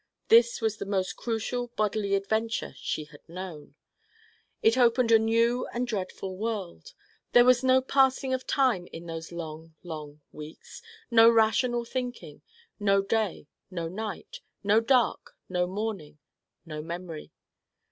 This 0.29 0.61
was 0.61 0.77
the 0.77 0.85
most 0.87 1.15
crucial 1.15 1.67
bodily 1.75 2.15
adventure 2.15 2.73
she 2.75 3.03
had 3.03 3.21
known. 3.29 3.75
It 4.63 4.75
opened 4.75 5.11
a 5.11 5.19
new 5.19 5.67
and 5.67 5.85
dreadful 5.85 6.35
world. 6.37 6.95
There 7.33 7.45
was 7.45 7.63
no 7.63 7.83
passing 7.83 8.33
of 8.33 8.47
time 8.47 8.87
in 8.91 9.05
those 9.05 9.31
long, 9.31 9.75
long 9.83 10.21
weeks, 10.31 10.81
no 11.11 11.29
rational 11.29 11.85
thinking, 11.85 12.41
no 12.79 13.03
day, 13.03 13.47
no 13.69 13.87
night, 13.87 14.39
no 14.63 14.79
dark, 14.79 15.35
no 15.47 15.67
morning, 15.67 16.17
no 16.65 16.81
memory. 16.81 17.31